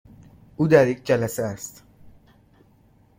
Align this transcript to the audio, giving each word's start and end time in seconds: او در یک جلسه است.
او 0.57 0.67
در 0.67 0.87
یک 0.87 1.03
جلسه 1.03 1.43
است. 1.43 1.83